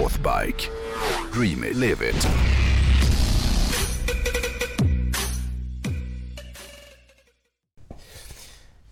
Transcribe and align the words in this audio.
Northbike. 0.00 0.68
Dream 1.34 1.64
it, 1.64 1.76
live 1.76 2.10
it. 2.10 2.28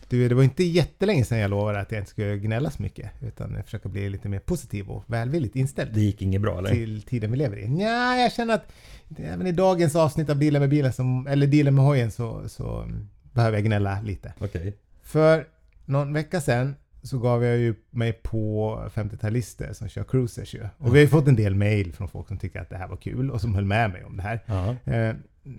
Du, 0.08 0.28
det 0.28 0.34
var 0.34 0.42
inte 0.42 0.64
jättelänge 0.64 1.24
sedan 1.24 1.38
jag 1.38 1.50
lovade 1.50 1.80
att 1.80 1.92
jag 1.92 2.00
inte 2.00 2.10
skulle 2.10 2.38
gnälla 2.38 2.70
så 2.70 2.82
mycket. 2.82 3.10
Utan 3.20 3.62
försöka 3.64 3.88
bli 3.88 4.10
lite 4.10 4.28
mer 4.28 4.38
positiv 4.38 4.90
och 4.90 5.04
välvilligt 5.06 5.56
inställd. 5.56 5.94
Det 5.94 6.00
gick 6.00 6.22
inget 6.22 6.40
bra 6.40 6.58
eller? 6.58 6.70
Till 6.70 7.02
tiden 7.02 7.30
vi 7.30 7.36
lever 7.36 7.56
i. 7.56 7.82
Ja, 7.82 8.16
jag 8.16 8.32
känner 8.32 8.54
att 8.54 8.72
även 9.16 9.46
i 9.46 9.52
dagens 9.52 9.96
avsnitt 9.96 10.30
av 10.30 10.38
Dealen 10.38 10.60
med 10.60 10.70
bilen, 10.70 10.92
som, 10.92 11.26
eller 11.26 11.46
Dealen 11.46 11.74
med 11.74 11.84
hojen, 11.84 12.10
så, 12.10 12.48
så 12.48 12.88
behöver 13.32 13.56
jag 13.56 13.64
gnälla 13.64 14.00
lite. 14.00 14.32
Okej. 14.38 14.60
Okay. 14.60 14.72
För 15.02 15.46
någon 15.84 16.12
vecka 16.12 16.40
sedan 16.40 16.74
så 17.02 17.18
gav 17.18 17.44
jag 17.44 17.58
ju 17.58 17.74
mig 17.90 18.12
på 18.12 18.78
50-talister 18.94 19.72
som 19.72 19.88
kör 19.88 20.04
cruisers 20.04 20.54
ju. 20.54 20.68
Och 20.78 20.86
vi 20.86 20.90
har 20.90 20.98
ju 20.98 21.08
fått 21.08 21.28
en 21.28 21.36
del 21.36 21.54
mail 21.54 21.92
från 21.92 22.08
folk 22.08 22.28
som 22.28 22.38
tycker 22.38 22.60
att 22.60 22.70
det 22.70 22.76
här 22.76 22.88
var 22.88 22.96
kul 22.96 23.30
och 23.30 23.40
som 23.40 23.54
höll 23.54 23.64
med 23.64 23.90
mig 23.90 24.04
om 24.04 24.16
det 24.16 24.22
här. 24.22 24.40
Uh, 24.88 25.16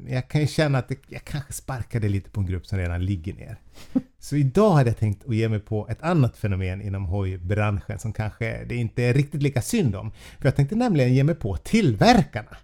jag 0.07 0.27
kan 0.27 0.41
ju 0.41 0.47
känna 0.47 0.77
att 0.77 0.88
det, 0.88 0.99
jag 1.07 1.23
kanske 1.23 1.53
sparkade 1.53 2.09
lite 2.09 2.30
på 2.30 2.39
en 2.39 2.45
grupp 2.45 2.66
som 2.66 2.77
redan 2.77 3.05
ligger 3.05 3.33
ner. 3.33 3.57
Så 4.20 4.35
idag 4.35 4.71
hade 4.71 4.89
jag 4.89 4.97
tänkt 4.97 5.25
att 5.27 5.35
ge 5.35 5.49
mig 5.49 5.59
på 5.59 5.88
ett 5.89 6.02
annat 6.02 6.38
fenomen 6.38 6.81
inom 6.81 7.05
hojbranschen 7.05 7.99
som 7.99 8.13
kanske 8.13 8.66
det 8.66 8.75
inte 8.75 9.03
är 9.03 9.13
riktigt 9.13 9.44
lika 9.44 9.61
synd 9.61 9.95
om. 9.95 10.11
För 10.11 10.47
jag 10.47 10.55
tänkte 10.55 10.75
nämligen 10.75 11.13
ge 11.13 11.23
mig 11.23 11.35
på 11.35 11.58
tillverkarna. 11.58 12.58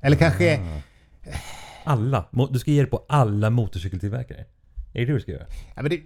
Eller 0.00 0.16
kanske... 0.16 0.58
Ah. 0.58 0.80
Alla? 1.84 2.24
Du 2.50 2.58
ska 2.58 2.70
ge 2.70 2.80
dig 2.80 2.90
på 2.90 3.04
alla 3.08 3.50
motorcykeltillverkare? 3.50 4.44
Är 4.94 5.00
det 5.00 5.06
det 5.06 5.12
du 5.12 5.20
ska 5.20 5.32
göra? 5.32 5.46
Ja, 5.74 5.82
men 5.82 5.90
det, 5.90 6.00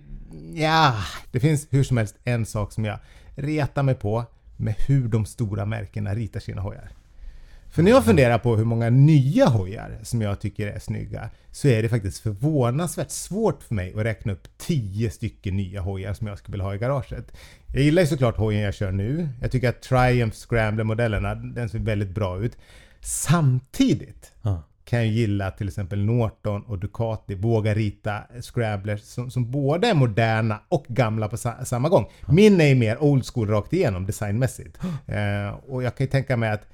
ja, 0.61 0.95
det 1.33 1.41
finns 1.41 1.67
hur 1.71 1.85
som 1.85 1.97
helst 1.97 2.17
en 2.25 2.47
sak 2.47 2.73
som 2.73 2.85
jag 2.85 2.99
retar 3.35 3.83
mig 3.83 3.95
på 3.95 4.25
med 4.57 4.75
hur 4.87 5.09
de 5.09 5.27
stora 5.27 5.65
märkena 5.65 6.15
ritar 6.15 6.41
sina 6.41 6.63
hojar. 6.63 6.91
För 7.71 7.83
när 7.83 7.91
jag 7.91 8.05
funderar 8.05 8.39
på 8.39 8.57
hur 8.57 8.65
många 8.65 8.91
nya 8.91 9.47
hojar 9.47 9.99
som 10.03 10.23
jag 10.23 10.41
tycker 10.41 10.67
är 10.67 10.79
snygga 10.79 11.31
så 11.51 11.69
är 11.69 11.83
det 11.83 11.89
faktiskt 11.89 12.19
förvånansvärt 12.19 13.11
svårt 13.11 13.63
för 13.63 13.75
mig 13.75 13.95
att 13.97 14.05
räkna 14.05 14.33
upp 14.33 14.49
10 14.59 15.11
stycken 15.11 15.57
nya 15.57 15.81
hojar 15.81 16.15
som 16.15 16.27
jag 16.27 16.39
skulle 16.39 16.53
vilja 16.53 16.65
ha 16.65 16.75
i 16.75 16.79
garaget. 16.79 17.33
Jag 17.75 17.83
gillar 17.83 18.03
ju 18.03 18.09
såklart 18.09 18.37
hojen 18.37 18.63
jag 18.63 18.75
kör 18.75 18.93
nu. 18.93 19.29
Jag 19.41 19.51
tycker 19.51 19.69
att 19.69 19.83
Triumph 19.83 20.37
Scrambler-modellerna, 20.37 21.35
den 21.35 21.69
ser 21.69 21.79
väldigt 21.79 22.11
bra 22.11 22.39
ut. 22.39 22.57
Samtidigt 23.01 24.33
ah. 24.43 24.57
Kan 24.89 24.99
jag 24.99 25.09
gilla 25.09 25.51
till 25.51 25.69
exempel 25.69 25.99
Norton 25.99 26.63
och 26.63 26.79
Ducati 26.79 27.35
vågar 27.35 27.75
rita 27.75 28.23
Scramblers 28.41 29.01
som, 29.01 29.31
som 29.31 29.51
både 29.51 29.89
är 29.89 29.95
moderna 29.95 30.61
och 30.69 30.85
gamla 30.89 31.29
på 31.29 31.37
sa 31.37 31.65
samma 31.65 31.89
gång. 31.89 32.07
Min 32.29 32.61
är 32.61 32.67
ju 32.67 32.75
mer 32.75 33.03
old 33.03 33.27
school 33.27 33.49
rakt 33.49 33.73
igenom 33.73 34.07
designmässigt. 34.07 34.79
Uh, 34.85 35.59
och 35.69 35.83
jag 35.83 35.97
kan 35.97 36.05
ju 36.05 36.11
tänka 36.11 36.37
mig 36.37 36.51
att 36.51 36.67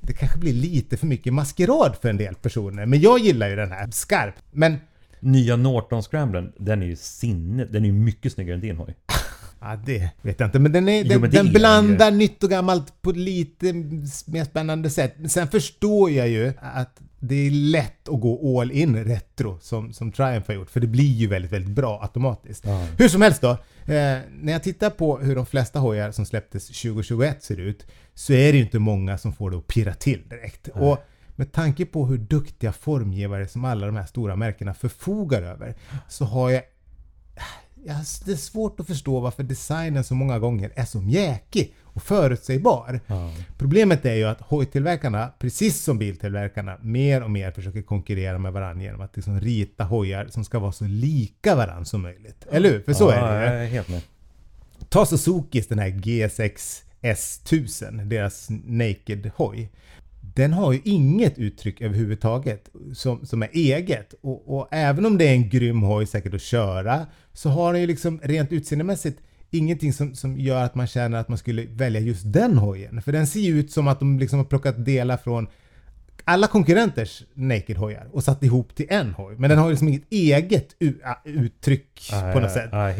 det 0.00 0.12
kanske 0.12 0.38
blir 0.38 0.52
lite 0.52 0.96
för 0.96 1.06
mycket 1.06 1.34
maskerad 1.34 1.96
för 2.02 2.08
en 2.08 2.16
del 2.16 2.34
personer. 2.34 2.86
Men 2.86 3.00
jag 3.00 3.18
gillar 3.18 3.48
ju 3.48 3.56
den 3.56 3.72
här 3.72 3.90
skarp. 3.90 4.34
Men... 4.50 4.76
Nya 5.20 5.56
Norton 5.56 6.02
Scramblen, 6.02 6.52
den 6.56 6.82
är 6.82 6.86
ju 6.86 6.96
sinne, 6.96 7.64
den 7.64 7.82
är 7.82 7.86
ju 7.86 7.92
mycket 7.92 8.32
snyggare 8.32 8.54
än 8.54 8.60
din 8.60 8.76
hoj. 8.76 8.94
Ja, 9.60 9.76
det 9.86 10.10
vet 10.22 10.40
jag 10.40 10.46
inte. 10.46 10.58
Men 10.58 10.72
den, 10.72 10.88
är, 10.88 11.02
jo, 11.02 11.08
den, 11.08 11.20
men 11.20 11.30
den 11.30 11.52
blandar 11.52 12.10
ju. 12.10 12.16
nytt 12.16 12.44
och 12.44 12.50
gammalt 12.50 13.02
på 13.02 13.12
lite 13.12 13.72
mer 14.26 14.44
spännande 14.44 14.90
sätt. 14.90 15.14
Sen 15.28 15.48
förstår 15.48 16.10
jag 16.10 16.28
ju 16.28 16.52
att 16.60 17.00
det 17.28 17.34
är 17.34 17.50
lätt 17.50 18.08
att 18.08 18.20
gå 18.20 18.60
all 18.60 18.70
in 18.70 19.04
retro 19.04 19.58
som, 19.60 19.92
som 19.92 20.12
Triumph 20.12 20.46
har 20.46 20.54
gjort. 20.54 20.70
För 20.70 20.80
det 20.80 20.86
blir 20.86 21.12
ju 21.12 21.26
väldigt, 21.26 21.52
väldigt 21.52 21.74
bra 21.74 22.02
automatiskt. 22.02 22.64
Ja. 22.66 22.86
Hur 22.98 23.08
som 23.08 23.22
helst 23.22 23.40
då. 23.40 23.50
Eh, 23.50 24.18
när 24.30 24.52
jag 24.52 24.62
tittar 24.62 24.90
på 24.90 25.18
hur 25.18 25.36
de 25.36 25.46
flesta 25.46 25.78
hojar 25.78 26.12
som 26.12 26.26
släpptes 26.26 26.66
2021 26.66 27.42
ser 27.42 27.60
ut 27.60 27.86
så 28.14 28.32
är 28.32 28.52
det 28.52 28.58
ju 28.58 28.64
inte 28.64 28.78
många 28.78 29.18
som 29.18 29.32
får 29.32 29.50
det 29.50 29.56
att 29.56 29.66
pirra 29.66 29.94
till 29.94 30.28
direkt. 30.28 30.68
Nej. 30.74 30.84
Och 30.84 30.98
med 31.36 31.52
tanke 31.52 31.86
på 31.86 32.06
hur 32.06 32.18
duktiga 32.18 32.72
formgivare 32.72 33.48
som 33.48 33.64
alla 33.64 33.86
de 33.86 33.96
här 33.96 34.06
stora 34.06 34.36
märkena 34.36 34.74
förfogar 34.74 35.42
över 35.42 35.74
så 36.08 36.24
har 36.24 36.50
jag 36.50 36.62
Ja, 37.86 37.94
det 38.24 38.32
är 38.32 38.36
svårt 38.36 38.80
att 38.80 38.86
förstå 38.86 39.20
varför 39.20 39.42
designen 39.42 40.04
så 40.04 40.14
många 40.14 40.38
gånger 40.38 40.72
är 40.74 40.84
så 40.84 41.00
mjäkig 41.00 41.74
och 41.94 42.02
förutsägbar. 42.02 43.00
Ja. 43.06 43.30
Problemet 43.58 44.04
är 44.04 44.14
ju 44.14 44.24
att 44.24 44.40
hojtillverkarna, 44.40 45.30
precis 45.38 45.82
som 45.82 45.98
biltillverkarna, 45.98 46.78
mer 46.82 47.22
och 47.22 47.30
mer 47.30 47.50
försöker 47.50 47.82
konkurrera 47.82 48.38
med 48.38 48.52
varandra 48.52 48.84
genom 48.84 49.00
att 49.00 49.16
liksom 49.16 49.40
rita 49.40 49.84
hojar 49.84 50.26
som 50.30 50.44
ska 50.44 50.58
vara 50.58 50.72
så 50.72 50.84
lika 50.84 51.54
varandra 51.54 51.84
som 51.84 52.02
möjligt. 52.02 52.46
Eller 52.50 52.70
hur? 52.70 52.80
För 52.80 52.92
så 52.92 53.04
ja, 53.10 53.14
är 53.14 53.54
det 53.54 53.64
ju. 53.64 53.70
Helt 53.70 53.88
med. 53.88 54.00
Ta 54.88 55.06
Suzukis 55.06 55.68
den 55.68 55.78
här 55.78 55.88
G6 55.88 56.82
S1000, 57.02 58.04
deras 58.04 58.50
Naked-hoj. 58.50 59.68
Den 60.34 60.52
har 60.52 60.72
ju 60.72 60.80
inget 60.84 61.38
uttryck 61.38 61.80
överhuvudtaget 61.80 62.68
som, 62.94 63.26
som 63.26 63.42
är 63.42 63.48
eget. 63.52 64.14
Och, 64.20 64.56
och, 64.56 64.68
även 64.70 65.06
om 65.06 65.18
det 65.18 65.28
är 65.28 65.32
en 65.32 65.48
grym 65.48 65.82
hoj 65.82 66.06
säkert 66.06 66.34
att 66.34 66.42
köra 66.42 67.06
så 67.32 67.48
har 67.48 67.72
den 67.72 67.80
ju 67.80 67.86
liksom 67.86 68.20
rent 68.22 68.52
utseendemässigt 68.52 69.20
ingenting 69.54 69.92
som, 69.92 70.14
som 70.14 70.40
gör 70.40 70.64
att 70.64 70.74
man 70.74 70.86
känner 70.86 71.18
att 71.18 71.28
man 71.28 71.38
skulle 71.38 71.66
välja 71.66 72.00
just 72.00 72.32
den 72.32 72.58
hojen. 72.58 73.02
För 73.02 73.12
den 73.12 73.26
ser 73.26 73.40
ju 73.40 73.60
ut 73.60 73.72
som 73.72 73.88
att 73.88 73.98
de 73.98 74.18
liksom 74.18 74.38
har 74.38 74.46
plockat 74.46 74.84
delar 74.84 75.16
från 75.16 75.48
alla 76.24 76.46
konkurrenters 76.46 77.22
Naked-hojar 77.34 78.08
och 78.12 78.24
satt 78.24 78.42
ihop 78.42 78.74
till 78.74 78.86
en 78.88 79.12
hoj. 79.12 79.34
Men 79.38 79.50
den 79.50 79.58
har 79.58 79.66
ju 79.66 79.70
liksom 79.72 79.88
inget 79.88 80.12
eget 80.12 80.74
uttryck 81.24 82.10
ah, 82.12 82.32
på 82.32 82.40
något 82.40 82.50
sätt. 82.50 82.72
Ah, 82.72 82.90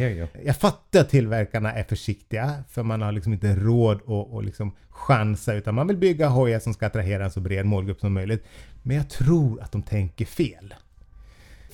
jag 0.44 0.56
fattar 0.56 1.00
att 1.00 1.08
tillverkarna 1.08 1.72
är 1.72 1.84
försiktiga 1.84 2.64
för 2.68 2.82
man 2.82 3.02
har 3.02 3.12
liksom 3.12 3.32
inte 3.32 3.54
råd 3.56 4.00
att, 4.36 4.44
liksom 4.44 4.72
chansa 4.88 5.54
utan 5.54 5.74
man 5.74 5.86
vill 5.86 5.96
bygga 5.96 6.28
hojar 6.28 6.58
som 6.58 6.74
ska 6.74 6.86
attrahera 6.86 7.24
en 7.24 7.30
så 7.30 7.40
bred 7.40 7.66
målgrupp 7.66 8.00
som 8.00 8.12
möjligt. 8.12 8.44
Men 8.82 8.96
jag 8.96 9.10
tror 9.10 9.62
att 9.62 9.72
de 9.72 9.82
tänker 9.82 10.24
fel. 10.24 10.74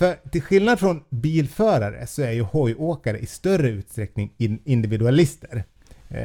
För 0.01 0.17
till 0.31 0.43
skillnad 0.43 0.81
från 0.81 1.03
bilförare 1.11 2.07
så 2.07 2.23
är 2.23 2.31
ju 2.33 2.43
hojåkare 2.43 3.19
i 3.19 3.27
större 3.27 3.69
utsträckning 3.69 4.33
individualister. 4.65 5.65
Eh, 6.09 6.21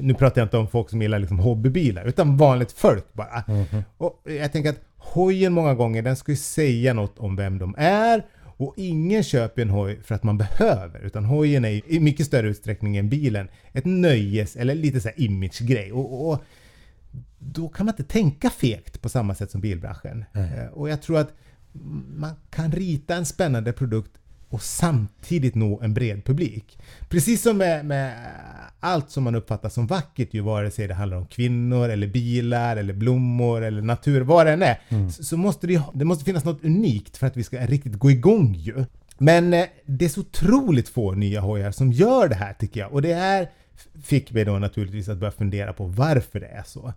nu 0.00 0.14
pratar 0.14 0.40
jag 0.40 0.46
inte 0.46 0.56
om 0.56 0.68
folk 0.68 0.90
som 0.90 1.02
gillar 1.02 1.18
liksom 1.18 1.38
hobbybilar, 1.38 2.04
utan 2.04 2.36
vanligt 2.36 2.72
folk 2.72 3.12
bara. 3.12 3.44
Mm 3.48 3.64
-hmm. 3.64 3.82
Och 3.98 4.22
jag 4.24 4.52
tänker 4.52 4.70
att 4.70 4.80
hojen 4.96 5.52
många 5.52 5.74
gånger, 5.74 6.02
den 6.02 6.16
ska 6.16 6.32
ju 6.32 6.36
säga 6.36 6.94
något 6.94 7.18
om 7.18 7.36
vem 7.36 7.58
de 7.58 7.74
är. 7.78 8.26
Och 8.42 8.74
ingen 8.76 9.22
köper 9.22 9.62
en 9.62 9.70
hoj 9.70 10.02
för 10.02 10.14
att 10.14 10.22
man 10.22 10.38
behöver, 10.38 11.00
utan 11.00 11.24
hojen 11.24 11.64
är 11.64 11.92
i 11.92 12.00
mycket 12.00 12.26
större 12.26 12.48
utsträckning 12.48 12.96
än 12.96 13.08
bilen 13.08 13.48
ett 13.72 13.84
nöjes 13.84 14.56
eller 14.56 14.74
lite 14.74 15.00
så 15.00 15.08
här 15.08 15.20
imagegrej. 15.20 15.92
Och, 15.92 16.30
och, 16.30 16.44
då 17.38 17.68
kan 17.68 17.86
man 17.86 17.92
inte 17.92 18.12
tänka 18.12 18.50
fegt 18.50 19.02
på 19.02 19.08
samma 19.08 19.34
sätt 19.34 19.50
som 19.50 19.60
bilbranschen. 19.60 20.24
Mm. 20.34 20.72
Och 20.72 20.88
jag 20.88 21.02
tror 21.02 21.18
att 21.18 21.32
man 22.16 22.34
kan 22.50 22.72
rita 22.72 23.14
en 23.14 23.26
spännande 23.26 23.72
produkt 23.72 24.12
och 24.48 24.62
samtidigt 24.62 25.54
nå 25.54 25.80
en 25.80 25.94
bred 25.94 26.24
publik. 26.24 26.78
Precis 27.08 27.42
som 27.42 27.58
med, 27.58 27.84
med, 27.86 28.16
allt 28.80 29.10
som 29.10 29.24
man 29.24 29.34
uppfattar 29.34 29.68
som 29.68 29.86
vackert, 29.86 30.34
ju 30.34 30.40
vare 30.40 30.70
sig 30.70 30.88
det 30.88 30.94
handlar 30.94 31.16
om 31.16 31.26
kvinnor, 31.26 31.88
eller 31.88 32.06
bilar, 32.06 32.76
eller 32.76 32.94
blommor, 32.94 33.62
eller 33.62 33.82
natur, 33.82 34.20
vad 34.20 34.46
det 34.46 34.52
än 34.52 34.62
är, 34.62 34.80
mm. 34.88 35.10
så, 35.10 35.24
så, 35.24 35.36
måste 35.36 35.66
det, 35.66 35.82
det 35.94 36.04
måste 36.04 36.24
finnas 36.24 36.44
något 36.44 36.64
unikt 36.64 37.16
för 37.16 37.26
att 37.26 37.36
vi 37.36 37.44
ska 37.44 37.66
riktigt 37.66 37.94
gå 37.94 38.10
igång 38.10 38.54
ju. 38.54 38.84
Men 39.18 39.54
eh, 39.54 39.66
det 39.86 40.04
är 40.04 40.08
så 40.08 40.20
otroligt 40.20 40.88
få 40.88 41.12
nya 41.12 41.40
hojar 41.40 41.70
som 41.70 41.92
gör 41.92 42.28
det 42.28 42.34
här 42.34 42.52
tycker 42.52 42.80
jag. 42.80 42.92
Och 42.92 43.02
det 43.02 43.14
här 43.14 43.50
fick 44.02 44.32
mig 44.32 44.44
då 44.44 44.58
naturligtvis 44.58 45.08
att 45.08 45.18
börja 45.18 45.32
fundera 45.32 45.72
på 45.72 45.86
varför 45.86 46.40
det 46.40 46.46
är 46.46 46.62
så. 46.66 46.92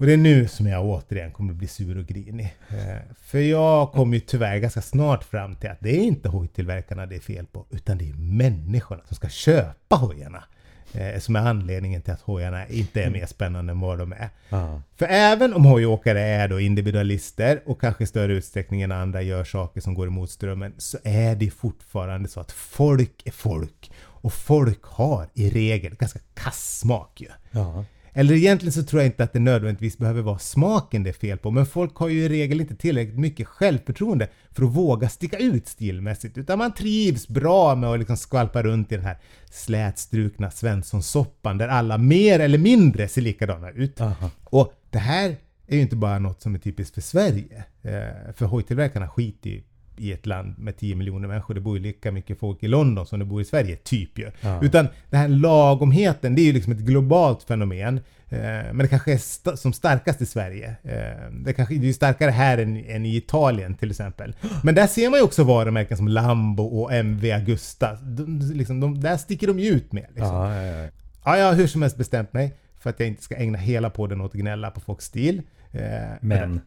Och 0.00 0.06
det 0.06 0.12
är 0.12 0.16
nu 0.16 0.48
som 0.48 0.66
jag 0.66 0.84
återigen 0.84 1.30
kommer 1.30 1.52
bli 1.52 1.66
sur 1.66 1.98
och 1.98 2.06
grinig. 2.06 2.56
Eh, 2.68 2.96
för 3.22 3.38
jag 3.38 3.92
kom 3.92 4.14
ju 4.14 4.20
tyvärr 4.20 4.58
ganska 4.58 4.82
snart 4.82 5.24
fram 5.24 5.54
till 5.54 5.70
att 5.70 5.80
det 5.80 5.90
är 5.90 6.02
inte 6.02 6.28
hojtillverkarna 6.28 7.06
det 7.06 7.16
är 7.16 7.20
fel 7.20 7.46
på, 7.46 7.66
utan 7.70 7.98
det 7.98 8.08
är 8.08 8.14
människorna 8.14 9.02
som 9.06 9.16
ska 9.16 9.28
köpa 9.28 9.96
hojarna. 9.96 10.44
Eh, 10.92 11.20
som 11.20 11.36
är 11.36 11.40
anledningen 11.40 12.02
till 12.02 12.12
att 12.12 12.20
hojarna 12.20 12.66
inte 12.66 13.02
är 13.02 13.10
mer 13.10 13.26
spännande 13.26 13.70
än 13.70 13.80
vad 13.80 13.98
de 13.98 14.12
är. 14.12 14.28
Aha. 14.50 14.82
För 14.96 15.06
även 15.06 15.54
om 15.54 15.64
hojåkare 15.64 16.20
är 16.20 16.48
då 16.48 16.60
individualister 16.60 17.62
och 17.66 17.80
kanske 17.80 18.04
i 18.04 18.06
större 18.06 18.32
utsträckning 18.32 18.82
än 18.82 18.92
andra 18.92 19.22
gör 19.22 19.44
saker 19.44 19.80
som 19.80 19.94
går 19.94 20.06
emot 20.06 20.30
strömmen, 20.30 20.74
så 20.78 20.98
är 21.04 21.34
det 21.34 21.50
fortfarande 21.50 22.28
så 22.28 22.40
att 22.40 22.52
folk 22.52 23.22
är 23.24 23.32
folk. 23.32 23.92
Och 24.02 24.32
folk 24.32 24.82
har 24.82 25.26
i 25.34 25.50
regel 25.50 25.94
ganska 25.94 26.18
kass 26.34 26.78
smak 26.78 27.20
ju. 27.20 27.28
Ja. 27.50 27.84
Eller 28.12 28.34
egentligen 28.34 28.72
så 28.72 28.82
tror 28.82 29.02
jag 29.02 29.08
inte 29.08 29.24
att 29.24 29.32
det 29.32 29.38
nödvändigtvis 29.38 29.98
behöver 29.98 30.22
vara 30.22 30.38
smaken 30.38 31.02
det 31.02 31.10
är 31.10 31.14
fel 31.14 31.38
på, 31.38 31.50
men 31.50 31.66
folk 31.66 31.96
har 31.96 32.08
ju 32.08 32.24
i 32.24 32.28
regel 32.28 32.60
inte 32.60 32.76
tillräckligt 32.76 33.18
mycket 33.18 33.46
självförtroende 33.46 34.28
för 34.50 34.64
att 34.64 34.70
våga 34.70 35.08
sticka 35.08 35.38
ut 35.38 35.68
stilmässigt, 35.68 36.38
utan 36.38 36.58
man 36.58 36.74
trivs 36.74 37.28
bra 37.28 37.74
med 37.74 37.90
att 37.90 37.98
liksom 37.98 38.16
skvalpa 38.16 38.62
runt 38.62 38.92
i 38.92 38.96
den 38.96 39.04
här 39.04 39.18
slätstrukna 39.50 40.50
Svenssonsoppan 40.50 41.58
där 41.58 41.68
alla 41.68 41.98
mer 41.98 42.40
eller 42.40 42.58
mindre 42.58 43.08
ser 43.08 43.22
likadana 43.22 43.70
ut. 43.70 44.00
Aha. 44.00 44.30
Och 44.44 44.72
det 44.90 44.98
här 44.98 45.36
är 45.66 45.76
ju 45.76 45.82
inte 45.82 45.96
bara 45.96 46.18
något 46.18 46.42
som 46.42 46.54
är 46.54 46.58
typiskt 46.58 46.94
för 46.94 47.00
Sverige, 47.00 47.64
eh, 47.82 48.32
för 48.34 48.44
hojtillverkarna 48.44 49.08
skiter 49.08 49.50
ju 49.50 49.62
i 50.00 50.12
ett 50.12 50.26
land 50.26 50.58
med 50.58 50.76
10 50.76 50.94
miljoner 50.94 51.28
människor. 51.28 51.54
Det 51.54 51.60
bor 51.60 51.76
ju 51.76 51.82
lika 51.82 52.12
mycket 52.12 52.38
folk 52.38 52.62
i 52.62 52.68
London 52.68 53.06
som 53.06 53.18
det 53.18 53.24
bor 53.24 53.40
i 53.40 53.44
Sverige, 53.44 53.76
typ 53.76 54.18
ju. 54.18 54.30
Ja. 54.40 54.62
Utan 54.62 54.88
den 55.10 55.20
här 55.20 55.28
lagomheten, 55.28 56.34
det 56.34 56.42
är 56.42 56.44
ju 56.44 56.52
liksom 56.52 56.72
ett 56.72 56.78
globalt 56.78 57.42
fenomen. 57.42 58.00
Eh, 58.28 58.38
Men 58.40 58.78
det 58.78 58.88
kanske 58.88 59.12
är 59.12 59.16
st- 59.16 59.56
som 59.56 59.72
starkast 59.72 60.20
i 60.20 60.26
Sverige. 60.26 60.74
Eh, 60.82 61.30
Det, 61.44 61.52
kanske, 61.52 61.74
det 61.74 61.80
är 61.84 61.86
ju 61.86 61.92
starkare 61.92 62.30
här 62.30 62.58
än, 62.58 62.84
än 62.84 63.06
i 63.06 63.16
Italien 63.16 63.74
till 63.74 63.90
exempel. 63.90 64.34
Men 64.64 64.74
där 64.74 64.86
ser 64.86 65.10
man 65.10 65.18
ju 65.18 65.24
också 65.24 65.44
varumärken 65.44 65.96
som 65.96 66.08
Lambo 66.08 66.62
och 66.64 66.92
MV 66.92 67.32
Agusta. 67.32 67.94
De, 67.94 68.38
liksom, 68.54 68.80
de, 68.80 69.00
där 69.00 69.16
sticker 69.16 69.46
de 69.46 69.58
ju 69.58 69.68
ut 69.70 69.92
med. 69.92 70.06
Liksom. 70.08 70.34
Ja, 70.36 70.54
ja, 70.62 70.76
ja. 70.82 70.88
Ja, 71.24 71.36
jag 71.38 71.46
har 71.46 71.54
hur 71.54 71.66
som 71.66 71.82
helst 71.82 71.96
bestämt 71.96 72.32
mig 72.32 72.54
för 72.78 72.90
att 72.90 73.00
jag 73.00 73.08
inte 73.08 73.22
ska 73.22 73.36
ägna 73.36 73.58
hela 73.58 73.90
podden 73.90 74.20
åt 74.20 74.34
att 74.34 74.40
gnälla 74.40 74.70
på 74.70 74.80
folks 74.80 75.04
stil. 75.04 75.42
Eh, 75.72 75.80
Men. 76.20 76.60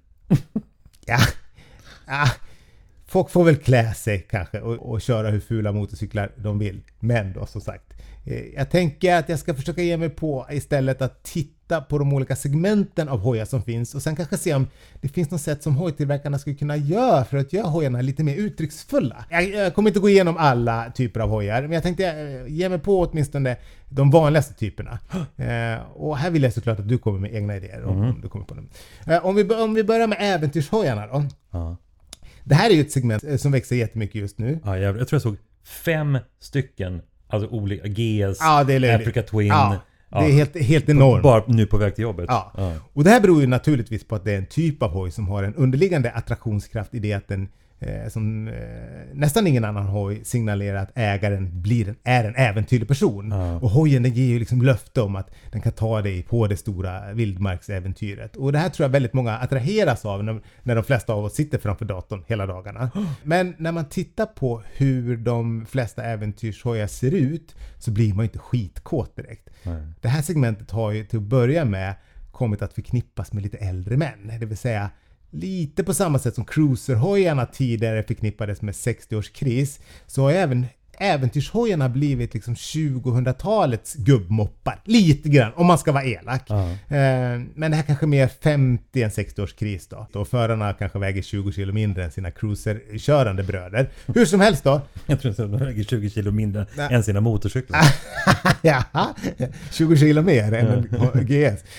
Ja, 1.05 1.17
ja, 2.07 2.25
folk 3.13 3.29
får 3.29 3.43
väl 3.43 3.55
klä 3.55 3.93
sig 3.93 4.27
kanske 4.29 4.59
och, 4.59 4.91
och 4.91 5.01
köra 5.01 5.29
hur 5.29 5.39
fula 5.39 5.71
motorcyklar 5.71 6.31
de 6.35 6.59
vill. 6.59 6.81
Men 6.99 7.33
då 7.33 7.45
som 7.45 7.61
sagt, 7.61 7.93
eh, 8.25 8.45
jag 8.55 8.69
tänker 8.69 9.15
att 9.15 9.29
jag 9.29 9.39
ska 9.39 9.53
försöka 9.53 9.81
ge 9.81 9.97
mig 9.97 10.09
på 10.09 10.45
istället 10.51 11.01
att 11.01 11.23
titta 11.23 11.81
på 11.81 11.97
de 11.97 12.13
olika 12.13 12.35
segmenten 12.35 13.09
av 13.09 13.19
hojar 13.19 13.45
som 13.45 13.63
finns 13.63 13.95
och 13.95 14.01
sen 14.01 14.15
kanske 14.15 14.37
se 14.37 14.53
om 14.53 14.67
det 15.01 15.07
finns 15.07 15.31
något 15.31 15.41
sätt 15.41 15.63
som 15.63 15.75
hojtillverkarna 15.75 16.39
skulle 16.39 16.55
kunna 16.55 16.77
göra 16.77 17.25
för 17.25 17.37
att 17.37 17.53
göra 17.53 17.67
hojarna 17.67 18.01
lite 18.01 18.23
mer 18.23 18.35
uttrycksfulla. 18.35 19.25
Jag, 19.29 19.49
jag 19.49 19.75
kommer 19.75 19.89
inte 19.89 19.99
gå 19.99 20.09
igenom 20.09 20.37
alla 20.37 20.91
typer 20.91 21.19
av 21.19 21.29
hojar, 21.29 21.61
men 21.61 21.71
jag 21.71 21.83
tänkte 21.83 22.05
eh, 22.05 22.53
ge 22.53 22.69
mig 22.69 22.79
på 22.79 22.99
åtminstone 23.01 23.57
de 23.89 24.11
vanligaste 24.11 24.53
typerna. 24.53 24.99
Eh, 25.43 25.81
och 25.93 26.17
här 26.17 26.31
vill 26.31 26.43
jag 26.43 26.53
såklart 26.53 26.79
att 26.79 26.87
du 26.87 26.97
kommer 26.97 27.19
med 27.19 27.33
egna 27.33 27.55
idéer 27.55 27.83
om, 27.83 28.01
om 28.01 28.21
du 28.21 28.29
kommer 28.29 28.45
på 28.45 28.55
dem. 28.55 28.69
Eh, 29.07 29.25
om, 29.25 29.35
vi, 29.35 29.43
om 29.43 29.73
vi 29.73 29.83
börjar 29.83 30.07
med 30.07 30.17
äventyrshojarna 30.21 31.07
då. 31.07 31.25
Ja. 31.51 31.77
Det 32.43 32.55
här 32.55 32.69
är 32.69 32.73
ju 32.73 32.81
ett 32.81 32.91
segment 32.91 33.23
eh, 33.23 33.35
som 33.37 33.51
växer 33.51 33.75
jättemycket 33.75 34.15
just 34.15 34.37
nu. 34.37 34.59
Ja, 34.65 34.77
jag, 34.77 34.97
jag 34.97 35.07
tror 35.07 35.15
jag 35.15 35.21
såg 35.21 35.37
fem 35.85 36.17
stycken, 36.39 37.01
alltså 37.27 37.49
olika 37.49 37.87
GS, 37.87 38.37
Ja, 38.39 38.63
det 38.63 38.73
är. 38.73 38.95
Africa 38.95 39.21
Twin. 39.21 39.47
Ja, 39.47 39.77
Ja. 40.09 40.19
det 40.19 40.25
är 40.25 40.31
helt, 40.31 40.57
helt 40.59 40.89
enormt. 40.89 41.23
Bara 41.23 41.43
nu 41.47 41.65
på 41.65 41.77
väg 41.77 41.95
till 41.95 42.01
jobbet. 42.03 42.25
Ja. 42.27 42.51
Och 42.93 43.03
det 43.03 43.09
här 43.09 43.19
beror 43.21 43.41
ju 43.41 43.47
naturligtvis 43.47 44.03
på 44.03 44.15
att 44.15 44.23
det 44.25 44.31
är 44.31 44.37
en 44.37 44.45
typ 44.45 44.83
av 44.83 44.89
hoj 44.91 45.11
som 45.11 45.27
har 45.27 45.43
en 45.43 45.55
underliggande 45.55 46.11
attraktionskraft 46.11 46.93
i 46.93 46.99
det 46.99 47.13
att 47.13 47.27
den 47.27 47.47
som 48.09 48.47
eh, 48.47 48.53
nästan 49.13 49.47
ingen 49.47 49.65
annan 49.65 49.85
hoj 49.85 50.25
signalerar 50.25 50.83
att 50.83 50.91
ägaren 50.95 51.61
blir 51.61 51.89
en, 51.89 51.95
är 52.03 52.23
en 52.23 52.35
äventyrlig 52.35 52.87
person. 52.87 53.31
Ja. 53.31 53.55
Och 53.55 53.69
hojen 53.69 54.03
den 54.03 54.13
ger 54.13 54.25
ju 54.25 54.39
liksom 54.39 54.61
löfte 54.61 55.01
om 55.01 55.15
att 55.15 55.31
den 55.51 55.61
kan 55.61 55.71
ta 55.71 56.01
dig 56.01 56.23
på 56.23 56.47
det 56.47 56.57
stora 56.57 57.13
vildmarksäventyret. 57.13 58.35
Och 58.35 58.51
det 58.51 58.59
här 58.59 58.69
tror 58.69 58.85
jag 58.85 58.89
väldigt 58.89 59.13
många 59.13 59.37
attraheras 59.37 60.05
av 60.05 60.23
när, 60.23 60.41
när 60.63 60.75
de 60.75 60.83
flesta 60.83 61.13
av 61.13 61.25
oss 61.25 61.33
sitter 61.33 61.57
framför 61.57 61.85
datorn 61.85 62.23
hela 62.27 62.45
dagarna. 62.45 62.91
Men 63.23 63.55
när 63.57 63.71
man 63.71 63.85
tittar 63.85 64.25
på 64.25 64.61
hur 64.75 65.17
de 65.17 65.65
flesta 65.65 66.03
äventyrshojar 66.03 66.87
ser 66.87 67.11
ut 67.11 67.55
så 67.79 67.91
blir 67.91 68.13
man 68.13 68.23
ju 68.23 68.27
inte 68.27 68.39
skitkåt 68.39 69.15
direkt. 69.15 69.49
Nej. 69.63 69.81
Det 70.01 70.07
här 70.07 70.21
segmentet 70.21 70.71
har 70.71 70.91
ju 70.91 71.05
till 71.05 71.19
att 71.19 71.23
börja 71.23 71.65
med 71.65 71.95
kommit 72.31 72.61
att 72.61 72.73
förknippas 72.73 73.33
med 73.33 73.43
lite 73.43 73.57
äldre 73.57 73.97
män. 73.97 74.31
Det 74.39 74.45
vill 74.45 74.57
säga 74.57 74.89
lite 75.33 75.83
på 75.83 75.93
samma 75.93 76.19
sätt 76.19 76.35
som 76.35 76.45
cruiserhojarna 76.45 77.45
tidigare 77.45 78.03
förknippades 78.03 78.61
med 78.61 78.73
60-årskris 78.73 79.81
så 80.07 80.21
har 80.21 80.31
även 80.31 80.65
äventyrshojarna 80.99 81.89
blivit 81.89 82.33
liksom 82.33 82.55
2000-talets 82.55 83.93
gubbmoppar. 83.95 84.79
Lite 84.85 85.29
grann, 85.29 85.51
om 85.55 85.65
man 85.67 85.77
ska 85.77 85.91
vara 85.91 86.03
elak. 86.03 86.43
Ja. 86.47 86.69
Eh, 86.71 87.41
Men 87.55 87.71
det 87.71 87.75
här 87.77 87.83
kanske 87.83 88.05
är 88.05 88.07
mer 88.07 88.27
50 88.43 89.03
än 89.03 89.09
60-årskris 89.09 89.87
då. 89.89 90.07
Då 90.13 90.25
förarna 90.25 90.73
kanske 90.73 90.99
väger 90.99 91.21
20 91.21 91.51
kilo 91.51 91.73
mindre 91.73 92.03
än 92.05 92.11
sina 92.11 92.31
cruiserkörande 92.31 93.43
bröder. 93.43 93.89
Hur 94.05 94.25
som 94.25 94.39
helst 94.39 94.63
då. 94.63 94.81
Jag 95.05 95.21
tror 95.21 95.31
att 95.31 95.37
de 95.37 95.51
väger 95.57 95.83
20 95.83 96.09
kilo 96.09 96.31
mindre 96.31 96.65
Nej. 96.77 96.93
än 96.93 97.03
sina 97.03 97.21
motorcyklar. 97.21 97.81
ja, 98.61 98.83
20 99.71 99.97
kilo 99.97 100.21
mer 100.21 100.53
än 100.53 100.67
en 100.67 101.25
GS. 101.25 101.63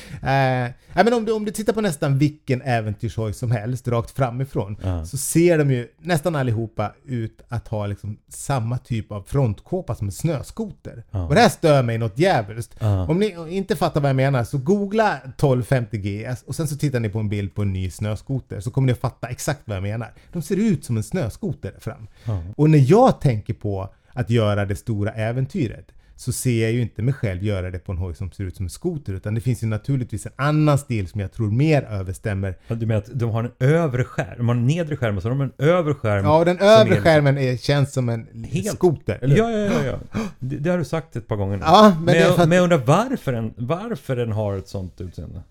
Eh, 0.97 1.05
men 1.05 1.13
om, 1.15 1.25
du, 1.25 1.33
om 1.33 1.45
du 1.45 1.51
tittar 1.51 1.73
på 1.73 1.81
nästan 1.81 2.19
vilken 2.19 2.63
äventyrshoj 2.63 3.33
som 3.33 3.51
helst 3.51 3.89
rakt 3.89 4.11
framifrån 4.11 4.77
Ja. 4.83 5.05
så 5.07 5.17
ser 5.17 5.59
de 5.59 5.71
ju 5.71 5.89
nästan 6.03 6.37
allihopa 6.37 6.93
ut 7.07 7.41
att 7.49 7.69
ha 7.69 7.87
liksom 7.87 8.17
samma 8.29 8.79
typ 8.79 9.04
av 9.13 9.23
frontkåpa 9.23 9.95
som 9.95 10.07
en 10.07 10.13
snöskoter. 10.13 11.05
Ja. 11.11 11.27
Och 11.27 11.35
det 11.35 11.41
här 11.41 11.49
stör 11.49 11.83
mig 11.83 11.99
något 11.99 12.19
djävulskt. 12.19 12.77
Ja. 12.79 13.07
Om 13.09 13.19
ni 13.19 13.37
inte 13.49 13.77
fattar 13.77 14.01
vad 14.01 14.09
jag 14.09 14.17
menar 14.17 14.45
så 14.45 14.59
googla 14.59 15.17
1250 15.17 15.99
GS 15.99 16.43
och 16.43 16.55
sen 16.55 16.69
så 16.69 16.77
tittar 16.77 17.01
ni 17.01 17.09
på 17.09 17.19
en 17.19 17.29
bild 17.29 17.55
på 17.55 17.63
en 17.63 17.73
ny 17.73 17.91
snöskoter 17.91 18.61
så 18.61 18.71
kommer 18.71 18.87
ni 18.87 18.93
att 18.93 19.01
fatta 19.01 19.29
exakt 19.29 19.61
vad 19.65 19.77
jag 19.77 19.83
menar. 19.83 20.13
De 20.33 20.43
ser 20.43 20.57
ut 20.57 20.85
som 20.85 20.97
en 20.97 21.03
snöskoter 21.03 21.75
fram. 21.81 22.07
Ja. 22.25 22.43
Och 22.57 22.71
när 22.71 22.91
jag 22.91 23.21
tänker 23.21 23.55
på 23.55 23.89
att 24.09 24.31
göra 24.31 24.67
det 24.67 24.77
stora 24.77 25.11
äventyret 25.11 25.93
så 26.17 26.33
ser 26.33 26.63
jag 26.63 26.73
ju 26.73 26.81
inte 26.83 27.03
mig 27.03 27.15
själv 27.15 27.43
göra 27.45 27.71
det 27.71 27.79
på 27.79 27.93
en 27.93 27.99
hoj 27.99 28.15
som 28.15 28.31
ser 28.33 28.45
ut 28.45 28.57
som 28.57 28.67
en 28.67 28.71
skoter 28.71 29.13
utan 29.13 29.35
det 29.35 29.41
finns 29.41 29.63
ju 29.63 29.67
naturligtvis 29.67 30.27
en 30.27 30.33
annan 30.37 30.79
stil 30.79 31.09
som 31.09 31.21
jag 31.21 31.33
tror 31.33 31.51
mer 31.51 31.83
överstämmer. 31.83 32.55
Du 32.69 32.87
menar 32.87 32.99
att 33.01 33.11
de 33.15 33.31
har 33.31 33.45
en 33.45 33.51
övre 33.69 34.05
skärm? 34.05 34.35
De 34.39 34.49
har 34.49 34.55
en 34.55 34.67
nedre 34.67 34.97
skärm 34.97 35.17
och 35.17 35.23
så 35.23 35.29
har 35.29 35.37
de 35.37 35.41
en 35.41 35.53
övre 35.59 35.95
skärm. 35.95 36.25
Ja, 36.25 36.45
den 36.45 36.59
övre 36.59 36.97
är- 36.97 37.01
skärmen 37.01 37.39
är, 37.39 37.57
känns 37.57 37.93
som 37.93 38.09
en 38.09 38.27
Helt- 38.45 38.67
skoter, 38.77 39.19
eller? 39.23 39.37
Ja, 39.37 39.51
ja, 39.51 39.73
ja. 39.73 39.83
ja. 40.13 40.21
Det, 40.39 40.57
det 40.57 40.71
har 40.71 40.79
du 40.79 40.85
sagt 40.85 41.17
ett 41.17 41.29
par 41.29 41.37
gånger 41.37 41.57
nu. 41.57 41.63
Ja, 41.67 41.93
men 41.97 42.05
men, 42.05 42.15
jag, 42.15 42.31
att- 42.41 42.49
men 42.49 42.57
jag 42.57 42.63
undrar 42.65 42.79
varför 42.79 43.33
den, 43.33 43.55
varför 43.57 44.17
den 44.17 44.33
har 44.33 44.57
ett 44.57 44.69
sånt 44.69 45.01
utseende? 45.01 45.43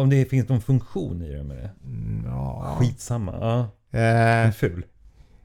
Om 0.00 0.10
det 0.10 0.24
finns 0.24 0.48
någon 0.48 0.60
funktion 0.60 1.22
i 1.22 1.32
det 1.32 1.44
med 1.44 1.56
det? 1.56 1.70
Ja. 2.26 2.76
Skitsamma. 2.80 3.32
Ja. 3.40 3.58
Eh, 3.98 4.42
Den 4.44 4.52
ful. 4.52 4.84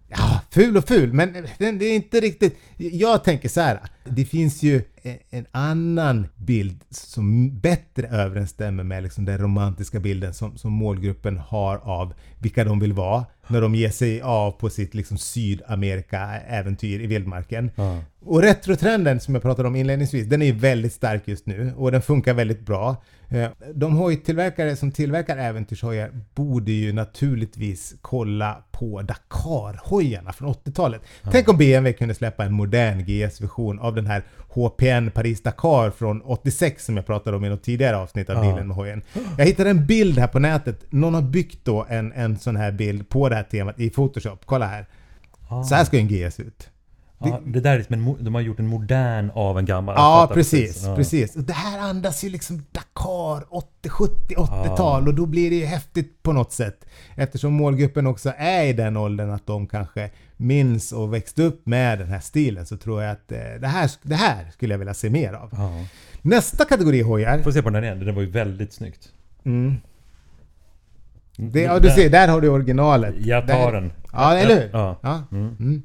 Ja, 0.10 0.42
ful 0.50 0.78
och 0.78 0.88
ful, 0.88 1.14
men 1.14 1.34
den, 1.58 1.80
det 1.80 1.86
är 1.86 1.96
inte 1.96 2.20
riktigt... 2.20 2.58
Jag 2.78 3.24
tänker 3.24 3.50
så 3.50 3.62
här. 3.62 3.80
Det 4.04 4.26
finns 4.26 4.64
ju 4.64 4.82
en, 5.30 5.46
annan 5.52 6.28
bild 6.36 6.84
som 6.90 7.60
bättre 7.60 8.08
överensstämmer 8.08 8.84
med 8.84 9.04
liksom 9.04 9.26
den 9.26 9.38
romantiska 9.38 10.00
bilden 10.00 10.34
som, 10.34 10.58
som 10.58 10.72
målgruppen 10.74 11.38
har 11.38 11.78
av 11.78 12.14
vilka 12.40 12.64
de 12.64 12.80
vill 12.80 12.94
vara 12.94 13.26
när 13.48 13.62
de 13.62 13.76
ger 13.76 13.90
sig 13.90 14.22
av 14.22 14.52
på 14.52 14.70
sitt 14.70 14.94
liksom 14.94 15.18
Sydamerika-äventyr 15.18 17.00
i 17.00 17.08
vildmarken. 17.08 17.72
Ja. 17.76 18.04
Och 18.22 18.42
retrotrenden 18.42 19.20
som 19.20 19.36
jag 19.36 19.42
pratade 19.42 19.68
om 19.68 19.76
inledningsvis, 19.76 20.28
den 20.28 20.42
är 20.42 20.54
väldigt 20.54 20.94
stark 20.94 21.28
just 21.28 21.46
nu 21.46 21.74
och 21.78 21.92
den 21.92 22.02
funkar 22.02 22.34
väldigt 22.34 22.66
bra. 22.66 23.04
Eh, 23.32 23.50
De 23.74 23.96
hojtillverkare 23.98 24.76
som 24.76 24.92
tillverkar 24.92 25.38
äventyrshojar 25.38 26.12
borde 26.36 26.72
ju 26.72 26.94
naturligtvis 26.94 27.96
kolla 28.02 28.64
på 28.72 29.02
Dakar-hojarna 29.02 30.32
från 30.34 30.54
80-talet. 30.54 31.02
Tänk 31.32 31.50
om 31.50 31.58
BMW 31.58 31.94
kunde 31.98 32.16
släppa 32.16 32.46
en 32.46 32.54
modern 32.54 33.04
GS-version 33.06 33.80
av 33.80 33.96
den 33.96 34.06
här 34.08 34.24
HPN 34.50 35.12
Paris-Dakar 35.12 35.92
från 35.92 36.22
86 36.22 36.86
som 36.86 36.98
jag 36.98 37.06
pratade 37.06 37.38
om 37.38 37.46
i 37.46 37.50
något 37.50 37.64
tidigare 37.64 37.98
avsnitt 37.98 38.30
av 38.30 38.36
Ja. 38.36 38.52
Bilen 38.52 38.68
med 38.68 38.78
hojen. 38.78 39.02
Jag 39.38 39.46
hittade 39.46 39.70
en 39.70 39.86
bild 39.86 40.20
här 40.20 40.28
på 40.28 40.40
nätet. 40.40 40.92
Någon 40.92 41.14
har 41.14 41.22
byggt 41.22 41.66
då 41.66 41.86
en, 41.90 42.12
en 42.14 42.38
sån 42.40 42.56
här 42.56 42.72
bild 42.72 43.10
på 43.10 43.30
det 43.30 43.36
här 43.36 43.44
temat 43.44 43.80
i 43.80 43.90
Photoshop. 43.90 44.46
Kolla 44.46 44.68
här. 44.68 44.86
Ah. 45.50 45.64
Så 45.64 45.76
här 45.76 45.86
ska 45.86 45.98
en 45.98 46.08
GS 46.08 46.40
ut. 46.40 46.70
Ja, 47.20 47.42
det 47.46 47.60
där 47.60 47.74
är 47.74 47.78
liksom 47.78 47.94
en, 47.94 48.24
de 48.26 48.36
har 48.36 48.42
gjort 48.42 48.60
en 48.60 48.68
modern 48.68 49.32
av 49.34 49.60
en 49.60 49.66
gammal. 49.66 49.96
Ja, 49.98 50.22
fattar 50.22 50.36
precis. 50.36 50.84
Ja. 50.86 50.96
precis. 50.96 51.36
Och 51.36 51.44
det 51.44 51.54
här 51.54 51.80
andas 51.80 52.24
ju 52.24 52.30
liksom 52.30 52.66
Dakar 52.72 53.46
80, 53.50 53.90
70, 53.90 54.36
80-tal 54.36 55.08
och 55.08 55.14
då 55.14 55.26
blir 55.26 55.50
det 55.50 55.56
ju 55.56 55.66
häftigt 55.66 56.24
på 56.24 56.34
något 56.34 56.52
sätt. 56.52 56.86
Eftersom 57.16 57.54
målgruppen 57.54 58.08
också 58.08 58.34
är 58.38 58.64
i 58.64 58.74
den 58.74 58.98
åldern 58.98 59.30
att 59.30 59.48
de 59.48 59.68
kanske 59.68 60.10
minns 60.38 60.92
och 60.92 61.14
växt 61.14 61.40
upp 61.40 61.66
med 61.66 62.00
den 62.00 62.08
här 62.08 62.20
stilen 62.20 62.66
så 62.66 62.78
tror 62.78 63.04
jag 63.04 63.12
att 63.12 63.32
eh, 63.32 63.38
det 63.62 63.68
här, 63.68 63.92
det 64.02 64.16
här 64.16 64.52
skulle 64.54 64.74
jag 64.74 64.80
vilja 64.80 64.94
se 64.94 65.10
mer 65.10 65.34
av. 65.34 65.52
Nästa 66.22 66.66
kategori 66.66 67.02
hojar. 67.02 67.40
Får 67.40 67.52
se 67.52 67.62
på 67.62 67.70
den 67.70 67.84
igen, 67.84 68.06
den 68.06 68.16
var 68.16 68.22
ju 68.22 68.30
väldigt 68.30 68.74
snyggt. 68.74 69.10
Mm. 69.44 69.76
Det, 71.38 71.62
ja, 71.62 71.80
du 71.80 71.90
ser, 71.90 72.10
där 72.10 72.28
har 72.28 72.42
du 72.42 72.50
originalet. 72.50 73.16
Jag 73.20 73.48
tar 73.48 73.72
där, 73.72 73.82
den. 73.82 73.92
Ja, 74.12 74.38
eller 74.38 74.62
hur? 74.62 74.70
Ja. 74.74 75.00
Ja. 75.02 75.24
Mm. 75.32 75.56
Mm. 75.60 75.82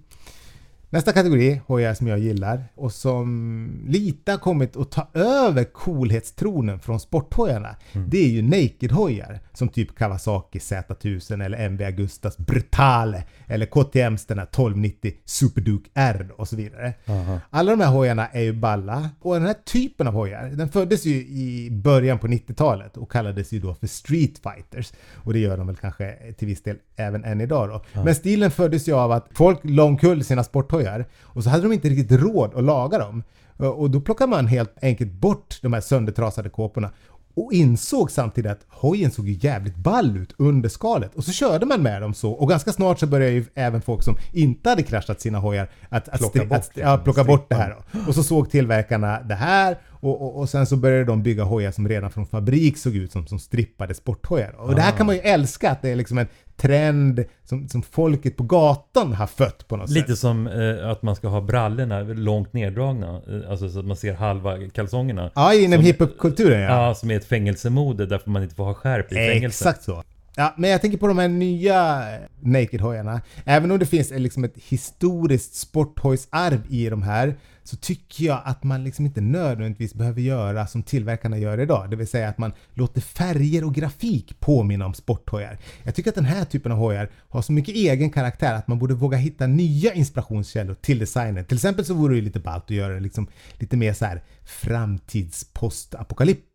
Nästa 0.94 1.12
kategori 1.12 1.60
hojar 1.66 1.94
som 1.94 2.06
jag 2.06 2.18
gillar 2.18 2.64
och 2.74 2.92
som 2.92 3.84
lite 3.86 4.30
har 4.30 4.38
kommit 4.38 4.76
att 4.76 4.90
ta 4.90 5.08
över 5.14 5.64
coolhetstronen 5.64 6.80
från 6.80 7.00
sporthojarna. 7.00 7.76
Mm. 7.92 8.08
Det 8.10 8.18
är 8.18 8.28
ju 8.28 8.42
naked-hojar 8.42 9.38
som 9.52 9.68
typ 9.68 9.94
Kawasaki 9.94 10.58
Z1000 10.58 11.44
eller 11.44 11.58
MV 11.58 11.82
Augustas 11.82 12.38
Brutale 12.38 13.24
eller 13.46 13.66
KTMs 13.66 14.26
den 14.26 14.38
här 14.38 14.44
1290 14.44 15.12
Superduke 15.24 15.90
R 15.94 16.32
och 16.36 16.48
så 16.48 16.56
vidare. 16.56 16.94
Aha. 17.08 17.40
Alla 17.50 17.70
de 17.70 17.80
här 17.80 17.90
hojarna 17.90 18.26
är 18.26 18.42
ju 18.42 18.52
balla 18.52 19.10
och 19.20 19.34
den 19.34 19.46
här 19.46 19.56
typen 19.64 20.06
av 20.06 20.14
hojar 20.14 20.50
den 20.52 20.68
föddes 20.68 21.06
ju 21.06 21.14
i 21.14 21.68
början 21.70 22.18
på 22.18 22.26
90-talet 22.26 22.96
och 22.96 23.12
kallades 23.12 23.52
ju 23.52 23.60
då 23.60 23.74
för 23.74 23.86
Street 23.86 24.38
Fighters. 24.38 24.92
Och 25.14 25.32
det 25.32 25.38
gör 25.38 25.56
de 25.56 25.66
väl 25.66 25.76
kanske 25.76 26.32
till 26.38 26.48
viss 26.48 26.62
del 26.62 26.76
även 26.96 27.24
än 27.24 27.40
idag 27.40 27.68
då. 27.68 28.02
Men 28.02 28.14
stilen 28.14 28.50
föddes 28.50 28.88
ju 28.88 28.92
av 28.92 29.12
att 29.12 29.26
folk 29.32 29.58
la 29.62 29.84
omkull 29.84 30.24
sina 30.24 30.44
sporthojar 30.44 30.83
och 31.22 31.44
så 31.44 31.50
hade 31.50 31.62
de 31.62 31.72
inte 31.72 31.88
riktigt 31.88 32.20
råd 32.20 32.54
att 32.54 32.64
laga 32.64 32.98
dem. 32.98 33.22
Och 33.56 33.90
då 33.90 34.00
plockar 34.00 34.26
man 34.26 34.46
helt 34.46 34.74
enkelt 34.82 35.12
bort 35.12 35.58
de 35.62 35.72
här 35.72 35.80
söndertrasade 35.80 36.48
kåporna 36.48 36.90
och 37.36 37.52
insåg 37.52 38.10
samtidigt 38.10 38.50
att 38.50 38.66
hojen 38.68 39.10
såg 39.10 39.28
ju 39.28 39.38
jävligt 39.40 39.76
ball 39.76 40.16
ut 40.16 40.34
under 40.36 40.68
skalet. 40.68 41.14
Och 41.14 41.24
så 41.24 41.32
körde 41.32 41.66
man 41.66 41.82
med 41.82 42.02
dem 42.02 42.14
så 42.14 42.32
och 42.32 42.48
ganska 42.48 42.72
snart 42.72 42.98
så 42.98 43.06
började 43.06 43.32
ju 43.32 43.44
även 43.54 43.82
folk 43.82 44.02
som 44.02 44.16
inte 44.32 44.68
hade 44.68 44.82
kraschat 44.82 45.20
sina 45.20 45.38
hojar 45.38 45.70
att, 45.88 46.08
att, 46.08 46.20
Plocka 46.20 46.44
bort 46.44 46.58
att 46.58 46.70
ja, 46.74 46.98
plocka 46.98 47.24
bort 47.24 47.48
det 47.48 47.54
här. 47.54 47.76
Och 48.08 48.14
så 48.14 48.22
såg 48.22 48.50
tillverkarna 48.50 49.20
det 49.22 49.34
här 49.34 49.78
och, 50.04 50.22
och, 50.22 50.38
och 50.40 50.48
sen 50.48 50.66
så 50.66 50.76
började 50.76 51.04
de 51.04 51.22
bygga 51.22 51.44
hojar 51.44 51.70
som 51.70 51.88
redan 51.88 52.10
från 52.10 52.26
fabrik 52.26 52.78
såg 52.78 52.96
ut 52.96 53.12
som, 53.12 53.26
som 53.26 53.38
strippade 53.38 53.94
sporthojar. 53.94 54.54
Och 54.58 54.74
det 54.74 54.80
här 54.80 54.92
kan 54.92 55.06
man 55.06 55.14
ju 55.14 55.20
älska, 55.20 55.70
att 55.70 55.82
det 55.82 55.90
är 55.90 55.96
liksom 55.96 56.18
en 56.18 56.26
trend 56.56 57.24
som, 57.44 57.68
som 57.68 57.82
folket 57.82 58.36
på 58.36 58.42
gatan 58.42 59.12
har 59.12 59.26
fött 59.26 59.68
på 59.68 59.76
något 59.76 59.88
sätt. 59.88 59.94
Lite 59.96 60.16
som 60.16 60.46
eh, 60.46 60.90
att 60.90 61.02
man 61.02 61.16
ska 61.16 61.28
ha 61.28 61.40
brallorna 61.40 62.00
långt 62.00 62.52
neddragna. 62.52 63.08
Eh, 63.08 63.50
alltså 63.50 63.68
så 63.68 63.78
att 63.78 63.84
man 63.84 63.96
ser 63.96 64.14
halva 64.14 64.68
kalsongerna. 64.68 65.30
Ja, 65.34 65.54
inom 65.54 65.78
Som- 65.78 65.84
hiphop-kulturen 65.84 66.60
Ja, 66.60 66.94
som 66.94 67.10
är 67.10 67.16
ett 67.16 67.24
fängelsemode 67.24 68.06
därför 68.06 68.30
man 68.30 68.42
inte 68.42 68.54
får 68.54 68.64
ha 68.64 68.74
skärp 68.74 69.12
i 69.12 69.14
fängelse. 69.14 69.68
Exakt 69.68 69.84
så. 69.84 70.02
Ja, 70.36 70.54
men 70.56 70.70
jag 70.70 70.80
tänker 70.80 70.98
på 70.98 71.06
de 71.06 71.18
här 71.18 71.28
nya 71.28 72.08
eh, 72.14 72.20
Naked-hojarna. 72.40 73.20
Även 73.44 73.70
om 73.70 73.78
det 73.78 73.86
finns 73.86 74.10
liksom 74.10 74.44
ett 74.44 74.56
historiskt 74.68 75.54
sporthojsarv 75.54 76.60
i 76.68 76.88
de 76.88 77.02
här 77.02 77.34
så 77.64 77.76
tycker 77.76 78.24
jag 78.24 78.40
att 78.44 78.64
man 78.64 78.84
liksom 78.84 79.06
inte 79.06 79.20
nödvändigtvis 79.20 79.94
behöver 79.94 80.20
göra 80.20 80.66
som 80.66 80.82
tillverkarna 80.82 81.38
gör 81.38 81.60
idag. 81.60 81.90
Det 81.90 81.96
vill 81.96 82.06
säga 82.06 82.28
att 82.28 82.38
man 82.38 82.52
låter 82.74 83.00
färger 83.00 83.64
och 83.64 83.74
grafik 83.74 84.40
påminna 84.40 84.86
om 84.86 84.94
sporthojar. 84.94 85.58
Jag 85.82 85.94
tycker 85.94 86.10
att 86.10 86.14
den 86.14 86.24
här 86.24 86.44
typen 86.44 86.72
av 86.72 86.78
hojar 86.78 87.10
har 87.28 87.42
så 87.42 87.52
mycket 87.52 87.74
egen 87.74 88.10
karaktär 88.10 88.54
att 88.54 88.68
man 88.68 88.78
borde 88.78 88.94
våga 88.94 89.16
hitta 89.16 89.46
nya 89.46 89.94
inspirationskällor 89.94 90.74
till 90.74 90.98
designen. 90.98 91.44
Till 91.44 91.56
exempel 91.56 91.84
så 91.84 91.94
vore 91.94 92.14
det 92.14 92.20
lite 92.20 92.40
ballt 92.40 92.64
att 92.64 92.70
göra 92.70 92.94
det 92.94 93.00
liksom 93.00 93.26
lite 93.58 93.76
mer 93.76 93.92
så 93.92 94.04
här 94.04 94.22
framtidspostapokalyptiskt 94.44 96.53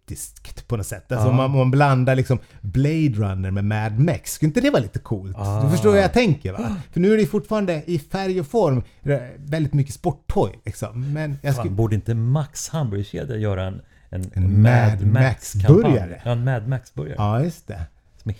på 0.68 0.78
något 0.78 0.86
sätt. 0.88 1.12
Alltså 1.12 1.28
Ja. 1.28 1.34
man, 1.34 1.52
man 1.52 1.72
blandar 1.72 2.16
liksom 2.16 2.40
Blade 2.62 3.10
Runner 3.10 3.52
med 3.52 3.66
Mad 3.66 4.00
Max. 4.00 4.34
Skulle 4.34 4.48
inte 4.48 4.62
det 4.62 4.70
vara 4.70 4.82
lite 4.82 5.00
coolt? 5.00 5.36
Ah. 5.40 5.64
Du 5.64 5.70
förstår 5.70 5.92
hur 5.92 5.98
jag 6.00 6.14
tänker 6.14 6.52
va? 6.52 6.76
För 6.92 7.00
nu 7.00 7.14
är 7.14 7.18
det 7.18 7.26
fortfarande 7.26 7.84
i 7.92 8.00
färg 8.00 8.40
och 8.40 8.48
form 8.48 8.84
eh, 9.04 9.18
väldigt 9.38 9.74
mycket 9.74 9.94
sporthoj 9.94 10.60
liksom. 10.66 11.14
Men 11.14 11.38
jag 11.42 11.56
Fan, 11.56 11.64
skulle... 11.64 11.76
borde 11.76 11.96
inte 11.96 12.14
Max 12.16 12.70
hamburgerkedja 12.70 13.36
göra 13.38 13.64
en, 13.66 13.82
en, 14.10 14.32
En 14.34 14.62
Mad 14.62 15.06
Max-kampanj? 15.08 15.84
Max-burgare. 15.84 16.22
Ja, 16.26 16.32
en 16.32 16.44
Mad 16.44 16.68
Max-burgare. 16.68 17.16
Ja, 17.18 17.44
just 17.44 17.68
det. 17.68 17.82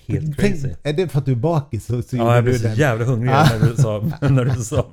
Som 0.06 0.14
är 0.16 0.20
helt 0.20 0.38
Tänk, 0.40 0.54
crazy. 0.62 0.76
är 0.84 0.94
det 0.94 1.08
för 1.08 1.20
att 1.20 1.26
du 1.26 1.32
är 1.32 1.36
bakis 1.36 1.86
så, 1.86 2.02
så 2.02 2.18
Ja, 2.18 2.36
jag 2.36 2.44
blev 2.44 2.54
så 2.58 2.64
den? 2.68 2.76
jävla 2.76 3.06
hungrig 3.06 3.32
Ah. 3.34 3.50
när, 3.62 3.70
du 3.70 3.76
sa, 3.76 4.04
när 4.28 4.46
du 4.46 4.64
sa 4.64 4.86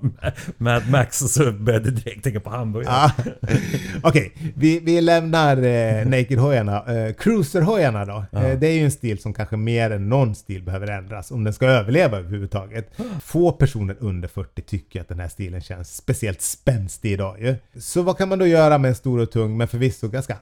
Mad 0.58 0.90
Max 0.90 1.22
och 1.22 1.30
så 1.30 1.52
började 1.52 1.84
jag 1.88 1.94
direkt 1.94 2.24
tänka 2.24 2.40
på 2.40 2.50
hamburgare. 2.50 3.10
Ja. 3.18 3.24
Okej, 4.02 4.32
vi, 4.56 4.80
vi 4.80 5.00
lämnar 5.00 5.56
eh, 5.56 6.06
Naked-hojarna. 6.06 6.76
Eh, 7.06 7.12
Cruiser-hojarna 7.14 8.04
då. 8.04 8.38
Eh, 8.38 8.58
det 8.58 8.66
är 8.66 8.72
ju 8.72 8.84
en 8.84 8.90
stil 8.90 9.18
som 9.18 9.32
kanske 9.34 9.56
mer 9.56 9.90
än 9.90 10.08
någon 10.08 10.34
stil 10.34 10.62
behöver 10.62 10.86
ändras 10.90 11.30
om 11.30 11.44
den 11.44 11.52
ska 11.52 11.66
överleva 11.66 12.18
överhuvudtaget. 12.18 12.90
Få 13.22 13.52
personer 13.52 13.96
under 14.00 14.28
40 14.28 14.62
tycker 14.62 15.00
att 15.00 15.08
den 15.08 15.20
här 15.20 15.28
stilen 15.28 15.60
känns 15.60 15.96
speciellt 15.96 16.40
spänstig 16.42 17.12
idag 17.12 17.40
ju. 17.40 17.56
Så 17.80 18.02
vad 18.02 18.18
kan 18.18 18.28
man 18.28 18.38
då 18.38 18.46
göra 18.46 18.78
med 18.78 18.88
en 18.88 18.94
stor 18.94 19.20
och 19.20 19.30
tung 19.30 19.56
men 19.56 19.68
förvisso 19.68 20.08
ganska 20.08 20.36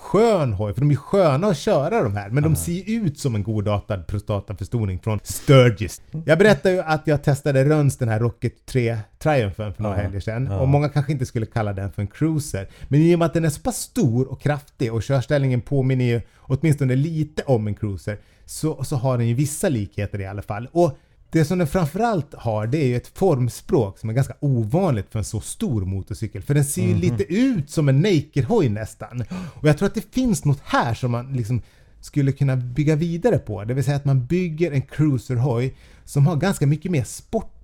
skön 0.00 0.52
hoj? 0.52 0.74
För 0.74 0.80
de 0.80 0.90
är 0.90 0.94
sköna 0.94 1.46
att 1.46 1.58
köra 1.58 2.02
de 2.02 2.16
här 2.16 2.30
men 2.30 2.42
de 2.42 2.56
ser 2.56 2.82
ut 2.86 3.18
som 3.18 3.34
en 3.34 3.42
godartad 3.42 4.06
prostataförstoring 4.06 4.98
från 4.98 5.20
Sturgis. 5.22 6.02
Jag 6.26 6.38
berättade 6.38 6.74
ju 6.74 6.80
att 6.80 7.06
jag 7.06 7.22
testade 7.22 7.64
Röns 7.64 7.96
den 7.96 8.08
här 8.08 8.20
Rocket 8.20 8.66
3 8.66 8.98
Triumphen 9.18 9.74
för 9.74 9.82
några 9.82 9.96
helger 9.96 10.20
sedan 10.20 10.48
och 10.48 10.68
många 10.68 10.88
kanske 10.88 11.12
inte 11.12 11.26
skulle 11.26 11.46
kalla 11.46 11.72
den 11.72 11.92
för 11.92 12.02
en 12.02 12.08
cruiser. 12.08 12.68
Men 12.88 13.00
i 13.00 13.14
och 13.14 13.18
med 13.18 13.26
att 13.26 13.34
den 13.34 13.44
är 13.44 13.50
så 13.50 13.60
pass 13.60 13.76
stor 13.76 14.32
och 14.32 14.40
kraftig 14.40 14.94
och 14.94 15.02
körställningen 15.02 15.60
påminner 15.60 16.04
ju 16.04 16.20
åtminstone 16.38 16.96
lite 16.96 17.42
om 17.42 17.66
en 17.66 17.74
cruiser 17.74 18.18
så, 18.46 18.84
så 18.84 18.96
har 18.96 19.18
den 19.18 19.28
ju 19.28 19.34
vissa 19.34 19.68
likheter 19.68 20.20
i 20.20 20.26
alla 20.26 20.42
fall. 20.42 20.68
Och 20.72 20.98
det 21.36 21.44
som 21.44 21.58
den 21.58 21.66
framförallt 21.66 22.34
har 22.34 22.66
det 22.66 22.78
är 22.78 22.86
ju 22.86 22.96
ett 22.96 23.18
formspråk 23.18 23.98
som 23.98 24.10
är 24.10 24.14
ganska 24.14 24.34
ovanligt 24.40 25.06
för 25.10 25.18
en 25.18 25.24
så 25.24 25.40
stor 25.40 25.84
motorcykel. 25.84 26.42
För 26.42 26.54
den 26.54 26.64
ser 26.64 26.82
ju 26.82 26.94
lite 26.94 27.34
ut 27.34 27.70
som 27.70 27.88
en 27.88 28.06
naked-hoj 28.06 28.68
nästan. 28.68 29.24
Och 29.60 29.68
jag 29.68 29.78
tror 29.78 29.86
att 29.86 29.94
det 29.94 30.14
finns 30.14 30.44
något 30.44 30.60
här 30.64 30.94
som 30.94 31.10
man 31.10 31.32
liksom 31.32 31.62
skulle 32.00 32.32
kunna 32.32 32.56
bygga 32.56 32.96
vidare 32.96 33.38
på. 33.38 33.64
Det 33.64 33.74
vill 33.74 33.84
säga 33.84 33.96
att 33.96 34.04
man 34.04 34.26
bygger 34.26 34.72
en 34.72 34.82
cruiserhoj 34.82 35.76
som 36.04 36.26
har 36.26 36.36
ganska 36.36 36.66
mycket 36.66 36.90
mer 36.90 37.04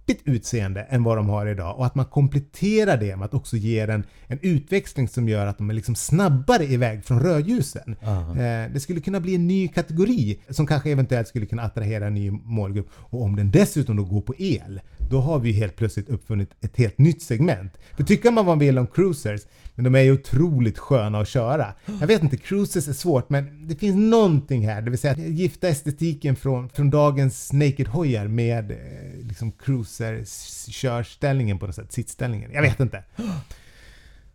sportigt 0.03 0.29
utseende 0.29 0.83
än 0.83 1.03
vad 1.05 1.17
de 1.19 1.29
har 1.29 1.47
idag 1.47 1.79
och 1.79 1.87
att 1.87 1.95
man 1.95 2.05
kompletterar 2.07 2.97
det 2.97 3.17
med 3.17 3.25
att 3.25 3.35
också 3.35 3.57
ge 3.57 3.87
den 3.87 4.05
en 4.27 4.39
utväxling 4.43 5.09
som 5.09 5.29
gör 5.29 5.47
att 5.47 5.59
de 5.59 5.71
är 5.71 5.75
liksom 5.75 5.95
snabbare 5.95 6.65
iväg 6.65 7.05
från 7.05 7.21
rödljusen. 7.21 7.97
Eh, 8.03 8.73
Det 8.73 8.81
skulle 8.81 9.01
kunna 9.01 9.21
bli 9.21 9.35
en 9.35 9.47
ny 9.47 9.69
kategori 9.69 10.41
som 10.51 10.67
kanske 10.67 10.91
eventuellt 10.91 11.29
skulle 11.29 11.47
kunna 11.47 11.63
attrahera 11.63 12.07
en 12.07 12.15
ny 12.15 12.31
målgrupp. 12.31 12.89
Och 12.97 13.23
om 13.23 13.37
den 13.37 13.51
dessutom 13.51 13.97
då 13.97 14.05
går 14.05 14.21
på 14.21 14.35
el, 14.39 14.81
då 15.11 15.21
har 15.21 15.39
vi 15.39 15.53
helt 15.53 15.77
plötsligt 15.77 16.09
uppfunnit 16.09 16.51
ett 16.61 16.77
helt 16.77 16.99
nytt 16.99 17.23
segment. 17.23 17.73
För 17.97 18.05
tycker 18.05 18.31
man 18.31 18.35
vad 18.47 18.53
man 18.53 18.59
vill 18.59 18.79
om 18.79 18.87
cruisers, 18.87 19.41
men 19.83 19.93
de 19.93 19.99
är 19.99 20.03
ju 20.03 20.13
otroligt 20.13 20.79
sköna 20.79 21.21
att 21.21 21.29
köra. 21.29 21.75
Jag 22.01 22.07
vet 22.07 22.23
inte, 22.23 22.37
cruisers 22.37 22.89
är 22.89 22.93
svårt, 22.93 23.31
men 23.31 23.69
det 23.69 23.75
finns 23.75 23.97
någonting 23.97 24.69
här, 24.69 24.83
det 24.83 24.91
vill 24.91 24.99
säga 24.99 25.13
att 25.13 25.19
gifta 25.19 25.69
estetiken 25.69 26.37
från, 26.37 26.69
från 26.69 26.91
dagens 26.91 27.53
naked-hojar 27.53 28.29
med 28.29 28.71
eh, 28.71 28.77
liksom 29.23 29.53
cruiser-körställningen 29.53 31.59
på 31.59 31.67
något 31.67 31.75
sätt, 31.75 31.93
sittställningen. 31.93 32.51
Jag 32.53 32.63
vet 32.63 32.81
inte. 32.81 33.05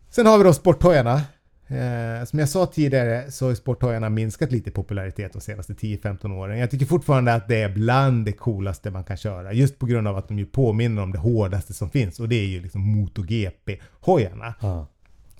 Sen 0.09 0.25
har 0.25 0.37
vi 0.37 0.43
då 0.43 0.53
sporthojarna. 0.53 1.21
Eh, 1.67 2.25
som 2.25 2.39
jag 2.39 2.49
sa 2.49 2.65
tidigare 2.65 3.31
så 3.31 3.45
har 3.45 3.49
ju 3.49 3.55
sporthojarna 3.55 4.09
minskat 4.09 4.51
lite 4.51 4.69
i 4.69 4.73
popularitet 4.73 5.33
de 5.33 5.41
senaste 5.41 5.73
10-15 5.73 6.37
åren. 6.37 6.59
Jag 6.59 6.71
tycker 6.71 6.85
fortfarande 6.85 7.33
att 7.33 7.47
det 7.47 7.61
är 7.61 7.69
bland 7.69 8.25
det 8.25 8.31
coolaste 8.31 8.91
man 8.91 9.03
kan 9.03 9.17
köra. 9.17 9.53
Just 9.53 9.79
på 9.79 9.85
grund 9.85 10.07
av 10.07 10.17
att 10.17 10.27
de 10.27 10.39
ju 10.39 10.45
påminner 10.45 11.01
om 11.01 11.11
det 11.11 11.17
hårdaste 11.17 11.73
som 11.73 11.89
finns 11.89 12.19
och 12.19 12.29
det 12.29 12.35
är 12.35 12.47
ju 12.47 12.61
liksom 12.61 12.81
MotoGP-hojarna. 12.81 14.53
Ah. 14.59 14.85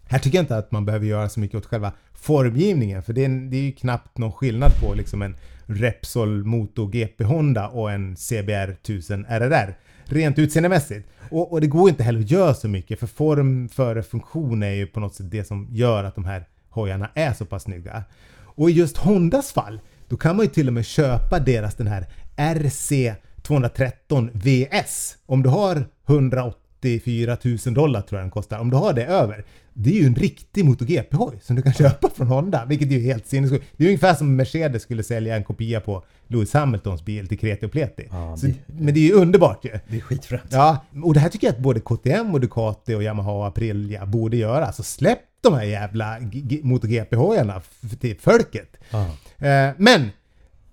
Här 0.10 0.20
tycker 0.20 0.38
jag 0.38 0.44
inte 0.44 0.58
att 0.58 0.72
man 0.72 0.86
behöver 0.86 1.06
göra 1.06 1.30
så 1.30 1.40
mycket 1.40 1.58
åt 1.58 1.66
själva 1.66 1.92
formgivningen 2.14 3.04
för 3.04 3.14
det 3.14 3.26
är, 3.26 3.30
det 3.30 3.58
är 3.58 3.62
ju 3.62 3.72
knappt 3.72 4.18
någon 4.18 4.32
skillnad 4.32 4.72
på 4.82 4.94
liksom 4.94 5.22
en 5.22 5.36
Repsol 5.66 6.44
Moto 6.44 6.88
GP 6.88 7.24
Honda 7.24 7.68
och 7.68 7.92
en 7.92 8.16
CBR 8.16 8.70
1000 8.72 9.26
RRR 9.26 9.76
rent 10.06 10.40
utseendemässigt. 10.40 11.08
Och, 11.30 11.52
och 11.52 11.62
det 11.62 11.68
går 11.68 11.90
inte 11.90 12.04
heller 12.04 12.20
att 12.20 12.32
göra 12.32 12.54
så 12.54 12.68
mycket 12.68 13.00
för 13.00 13.08
form 13.08 13.70
före 13.70 14.04
funktion 14.04 14.64
är 14.64 14.72
ju 14.72 14.88
på 14.88 15.00
något 15.00 15.16
sätt 15.16 15.32
det 15.32 15.44
som 15.44 15.68
gör 15.72 16.04
att 16.04 16.16
de 16.16 16.26
här 16.26 16.46
hojarna 16.70 17.10
är 17.14 17.34
så 17.34 17.46
pass 17.46 17.64
snygga. 17.64 18.04
Och 18.40 18.70
i 18.70 18.74
just 18.74 18.98
Hondas 18.98 19.52
fall, 19.52 19.80
då 20.08 20.18
kan 20.18 20.36
man 20.36 20.46
ju 20.46 20.52
till 20.52 20.68
och 20.68 20.74
med 20.74 20.86
köpa 20.86 21.40
deras 21.40 21.76
den 21.76 21.88
här 21.88 22.08
RC 22.36 23.14
213 23.42 24.30
VS. 24.34 25.18
Om 25.26 25.44
du 25.44 25.50
har 25.50 25.86
184 26.96 27.38
000 27.66 27.74
dollar 27.74 28.02
tror 28.02 28.20
jag 28.20 28.24
den 28.26 28.32
kostar. 28.32 28.60
Om 28.60 28.70
du 28.70 28.78
har 28.78 28.94
det 28.94 29.06
över, 29.06 29.46
det 29.74 29.90
är 29.90 29.94
ju 29.94 30.06
en 30.06 30.16
riktig 30.16 30.66
MotoGP-hoj 30.66 31.40
som 31.42 31.56
du 31.56 31.62
kan 31.62 31.74
köpa 31.84 32.10
från 32.10 32.28
Honda, 32.28 32.66
vilket 32.66 32.88
är 32.88 32.92
ju 32.92 33.00
helt 33.02 33.28
sinnessjukt. 33.28 33.66
Det 33.78 33.84
är 33.84 33.88
ungefär 33.88 34.14
som 34.14 34.36
Mercedes 34.36 34.82
skulle 34.84 35.04
sälja 35.04 35.36
en 35.36 35.44
kopia 35.44 35.80
på 35.80 36.04
Lewis 36.28 36.54
Hamiltons 36.54 37.06
bil 37.06 37.28
till 37.28 37.40
Kreti 37.40 37.66
och 37.66 37.72
Pleti. 37.72 38.08
Ja, 38.12 38.38
Så, 38.38 38.46
det- 38.48 38.54
men 38.68 38.94
det 38.94 39.00
är 39.00 39.08
ju 39.08 39.14
underbart 39.14 39.66
ju. 39.66 39.80
Det 39.88 39.98
är 39.98 40.02
skitfränt. 40.02 40.44
Ja, 40.52 40.86
och 41.04 41.14
det 41.14 41.20
här 41.20 41.30
tycker 41.30 41.48
jag 41.48 41.54
att 41.56 41.60
både 41.62 41.80
KTM 41.80 42.34
och 42.34 42.40
Ducati 42.42 42.94
och 42.96 43.04
Yamaha 43.04 43.32
och 43.32 43.48
Aprilia 43.48 44.06
borde 44.06 44.38
göra. 44.38 44.72
Så 44.72 44.84
släpp 44.84 45.20
de 45.42 45.54
här 45.54 45.64
jävla 45.64 46.18
MotoGP-hojarna 46.64 47.62
till 48.00 48.18
folket. 48.20 48.78
Ja. 48.92 49.06
Eh, 49.48 49.74
men 49.78 50.02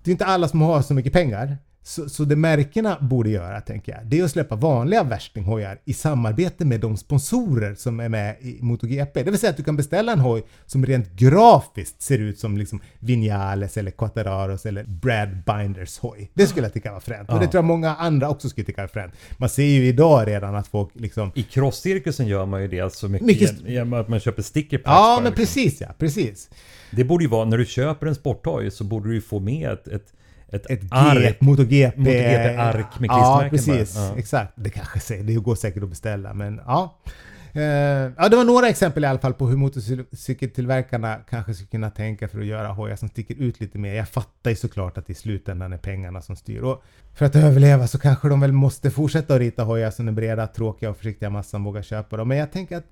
det 0.03 0.09
är 0.09 0.11
inte 0.11 0.25
alla 0.25 0.47
som 0.47 0.61
har 0.61 0.81
så 0.81 0.93
mycket 0.93 1.13
pengar. 1.13 1.57
Så, 1.87 2.09
så 2.09 2.23
det 2.25 2.35
märkena 2.35 2.97
borde 3.01 3.29
göra, 3.29 3.61
tänker 3.61 3.91
jag, 3.91 4.05
det 4.05 4.19
är 4.19 4.23
att 4.23 4.31
släppa 4.31 4.55
vanliga 4.55 5.03
värstinghojar 5.03 5.79
i 5.85 5.93
samarbete 5.93 6.65
med 6.65 6.79
de 6.79 6.97
sponsorer 6.97 7.75
som 7.75 7.99
är 7.99 8.09
med 8.09 8.35
i 8.41 8.57
MotoGP. 8.61 9.23
Det 9.23 9.31
vill 9.31 9.39
säga 9.39 9.49
att 9.49 9.57
du 9.57 9.63
kan 9.63 9.75
beställa 9.75 10.11
en 10.11 10.19
hoj 10.19 10.43
som 10.65 10.85
rent 10.85 11.11
grafiskt 11.11 12.01
ser 12.01 12.19
ut 12.19 12.39
som 12.39 12.57
liksom 12.57 12.81
Vinales 12.99 13.77
eller 13.77 13.91
Quattararos 13.91 14.65
eller 14.65 14.83
Brad 14.83 15.29
Binders 15.45 15.99
hoj. 15.99 16.31
Det 16.33 16.47
skulle 16.47 16.65
jag 16.65 16.73
tycka 16.73 16.91
var 16.91 16.99
fränt. 16.99 17.29
Och 17.29 17.39
det 17.39 17.47
tror 17.47 17.57
jag 17.57 17.65
många 17.65 17.95
andra 17.95 18.29
också 18.29 18.49
skulle 18.49 18.65
tycka 18.65 18.81
var 18.81 18.87
fränt. 18.87 19.13
Man 19.37 19.49
ser 19.49 19.63
ju 19.63 19.85
idag 19.87 20.27
redan 20.27 20.55
att 20.55 20.67
folk 20.67 20.89
liksom 20.93 21.31
I 21.35 21.43
crosscirkusen 21.43 22.27
gör 22.27 22.45
man 22.45 22.61
ju 22.61 22.67
det 22.67 22.93
så 22.93 23.07
mycket, 23.07 23.27
Mycket- 23.27 23.61
genom 23.65 23.93
att 23.93 24.07
man 24.07 24.19
köper 24.19 24.41
sticker 24.41 24.77
packs 24.77 24.87
Ja, 24.87 25.19
men 25.23 25.33
precis 25.33 25.81
ja, 25.81 25.87
precis. 25.99 26.49
Det 26.91 27.03
borde 27.03 27.23
ju 27.23 27.29
vara, 27.29 27.45
när 27.45 27.57
du 27.57 27.65
köper 27.65 28.07
en 28.07 28.15
sporthoj 28.15 28.71
så 28.71 28.83
borde 28.83 29.09
du 29.09 29.15
ju 29.15 29.21
få 29.21 29.39
med 29.39 29.71
ett, 29.71 29.87
ett, 29.87 30.13
ett, 30.55 30.69
Ett 30.71 30.81
ark. 30.91 31.41
MotoGP. 31.41 31.97
MotoGP-ark 31.97 32.99
med 32.99 33.07
Ja, 33.09 33.45
klistermärken 33.49 33.49
precis. 33.49 33.95
bara. 33.95 34.05
Ja. 34.05 34.17
Exakt. 34.17 34.53
Det 34.55 34.69
kanske 34.69 34.99
säger, 34.99 35.23
det 35.23 35.33
går 35.33 35.55
säkert 35.55 35.83
att 35.83 35.89
beställa, 35.89 36.33
men 36.33 36.61
ja. 36.65 36.97
Eh, 37.53 37.61
ja, 38.17 38.29
det 38.29 38.35
var 38.35 38.43
några 38.43 38.67
exempel 38.69 39.03
i 39.03 39.07
alla 39.07 39.19
fall 39.19 39.33
på 39.33 39.47
hur 39.47 39.57
motorcykeltillverkarna 39.57 41.15
kanske 41.29 41.53
skulle 41.53 41.67
kunna 41.67 41.89
tänka 41.89 42.27
för 42.27 42.39
att 42.39 42.45
göra 42.45 42.67
hojar 42.67 42.95
som 42.95 43.09
sticker 43.09 43.35
ut 43.35 43.59
lite 43.59 43.77
mer. 43.77 43.93
Jag 43.93 44.09
fattar 44.09 44.49
ju 44.49 44.55
såklart 44.55 44.97
att 44.97 45.09
i 45.09 45.13
slutändan 45.13 45.73
är 45.73 45.77
pengarna 45.77 46.21
som 46.21 46.35
styr. 46.35 46.61
Och 46.61 46.83
för 47.13 47.25
att 47.25 47.35
överleva 47.35 47.87
så 47.87 47.99
kanske 47.99 48.29
de 48.29 48.39
väl 48.41 48.51
måste 48.51 48.91
fortsätta 48.91 49.33
att 49.33 49.39
rita 49.39 49.63
hojar 49.63 49.91
som 49.91 50.05
den 50.05 50.15
breda, 50.15 50.47
tråkiga 50.47 50.89
och 50.89 50.97
försiktiga 50.97 51.29
massan 51.29 51.63
vågar 51.63 51.81
köpa 51.81 52.17
dem. 52.17 52.27
Men 52.27 52.37
jag 52.37 52.51
tänker 52.51 52.77
att 52.77 52.85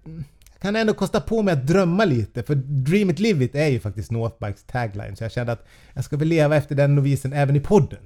jag 0.63 0.67
kan 0.67 0.75
ändå 0.75 0.93
kosta 0.93 1.21
på 1.21 1.41
mig 1.41 1.53
att 1.53 1.67
drömma 1.67 2.05
lite, 2.05 2.43
för 2.43 2.55
Dream 2.55 3.09
it, 3.09 3.19
live 3.19 3.45
it 3.45 3.55
är 3.55 3.67
ju 3.67 3.79
faktiskt 3.79 4.11
Northbikes 4.11 4.63
tagline, 4.63 5.15
så 5.15 5.23
jag 5.23 5.31
kände 5.31 5.51
att 5.51 5.65
jag 5.93 6.03
ska 6.03 6.17
väl 6.17 6.27
leva 6.27 6.55
efter 6.55 6.75
den 6.75 6.95
novisen 6.95 7.33
även 7.33 7.55
i 7.55 7.59
podden. 7.59 7.99